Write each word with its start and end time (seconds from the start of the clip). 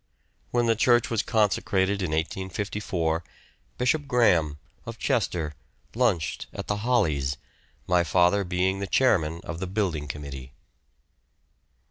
When 0.49 0.65
the 0.65 0.75
church 0.75 1.11
was 1.11 1.21
consecrated 1.21 2.01
in 2.01 2.09
1854, 2.09 3.23
Bishop 3.77 4.07
Graham, 4.07 4.57
of 4.83 4.97
Chester, 4.97 5.53
lunched 5.93 6.47
at 6.51 6.65
the 6.65 6.77
"Hollies," 6.77 7.37
my 7.85 8.03
father 8.03 8.43
being 8.43 8.79
the 8.79 8.87
chairman 8.87 9.41
of 9.43 9.59
the 9.59 9.67
Building 9.67 10.07
Committee. 10.07 10.53